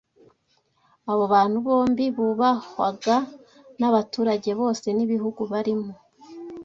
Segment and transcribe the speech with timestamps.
[1.11, 3.15] Abo bantu bombi, bubahwaga
[3.79, 5.91] n’abaturage bose b’ibihugu barimo